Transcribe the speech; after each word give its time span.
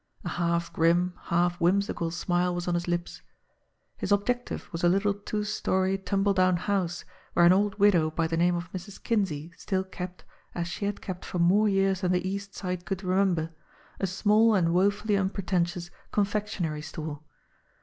A 0.25 0.29
half 0.29 0.73
grim, 0.73 1.13
half 1.25 1.61
whimsical 1.61 2.09
smile 2.09 2.55
was 2.55 2.67
on 2.67 2.73
his 2.73 2.87
lips. 2.87 3.21
His 3.97 4.11
ob 4.11 4.25
jective 4.25 4.71
was 4.71 4.83
a 4.83 4.89
little 4.89 5.13
two 5.13 5.43
story, 5.43 5.95
tumble 5.99 6.33
down 6.33 6.57
house 6.57 7.05
where 7.33 7.45
an 7.45 7.53
old 7.53 7.75
widow 7.77 8.09
by 8.09 8.25
the 8.25 8.35
name 8.35 8.55
of 8.55 8.71
Mrs. 8.73 9.03
Kinsey 9.03 9.51
still 9.57 9.83
kept, 9.83 10.23
as 10.55 10.67
she 10.67 10.85
had 10.85 11.01
kept 11.01 11.23
for 11.23 11.37
more 11.37 11.69
years 11.69 12.01
than 12.01 12.13
the 12.13 12.27
East 12.27 12.55
Side 12.55 12.83
could 12.87 13.03
remember, 13.03 13.51
a 13.99 14.07
small 14.07 14.55
and 14.55 14.73
woefully 14.73 15.15
unpretentious 15.15 15.91
confectionery 16.11 16.81
store. 16.81 17.19